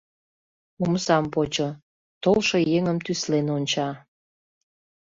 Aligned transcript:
Омсам 0.83 1.25
почо, 1.33 1.67
толшо 2.23 2.57
еҥым 2.77 2.97
тӱслен 3.05 3.47
онча. 3.57 3.89